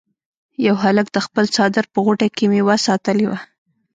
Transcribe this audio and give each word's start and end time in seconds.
یو 0.65 0.75
هلک 0.83 1.07
د 1.11 1.17
خپل 1.25 1.45
څادر 1.55 1.85
په 1.93 1.99
غوټه 2.05 2.27
کې 2.35 2.45
میوه 2.51 2.75
ساتلې 2.87 3.25
وه. 3.29 3.39